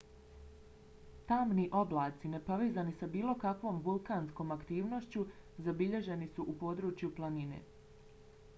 tamni 1.31 1.65
oblaci 1.81 2.31
nepovezani 2.31 2.95
sa 3.01 3.09
bilo 3.17 3.35
kakvom 3.43 3.79
vulkanskom 3.89 4.55
aktivnošću 4.57 5.27
zabilježeni 5.69 6.31
su 6.37 6.47
u 6.55 6.59
podnožju 6.65 7.15
planine 7.21 7.61